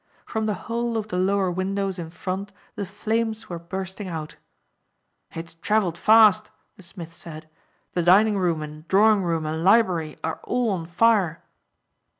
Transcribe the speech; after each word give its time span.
From 0.25 0.47
the 0.47 0.55
whole 0.65 0.97
of 0.97 1.09
the 1.09 1.19
lower 1.19 1.51
windows 1.51 1.99
in 1.99 2.09
front 2.09 2.51
the 2.73 2.87
flames 2.87 3.49
were 3.49 3.59
bursting 3.59 4.07
out. 4.07 4.35
"It's 5.35 5.53
travelled 5.53 5.95
fast," 5.95 6.49
the 6.75 6.81
smith 6.81 7.13
said. 7.13 7.47
"The 7.93 8.01
dining 8.01 8.35
room 8.39 8.63
and 8.63 8.87
drawing 8.87 9.21
room 9.21 9.45
and 9.45 9.63
library 9.63 10.17
are 10.23 10.39
all 10.43 10.71
on 10.71 10.87
fire." 10.87 11.43